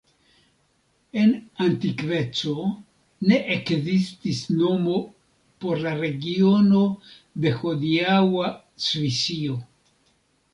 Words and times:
En 1.23 1.33
antikveco 1.65 2.53
ne 3.31 3.37
ekzistis 3.55 4.39
nomo 4.61 4.97
por 5.65 5.83
la 5.85 5.93
regiono 6.01 6.81
de 7.45 7.53
hodiaŭa 7.61 8.49
Svisio. 8.89 9.61